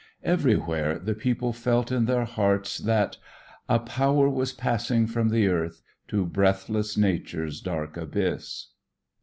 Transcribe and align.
Everywhere 0.23 0.97
the 0.97 1.13
people 1.13 1.53
felt 1.53 1.91
in 1.91 2.05
their 2.05 2.25
hearts 2.25 2.79
that: 2.79 3.17
A 3.69 3.77
power 3.77 4.27
was 4.27 4.51
passing 4.51 5.05
from 5.05 5.29
the 5.29 5.47
Earth 5.47 5.83
To 6.07 6.25
breathless 6.25 6.97
Nature's 6.97 7.61
dark 7.61 7.97
abyss. 7.97 8.69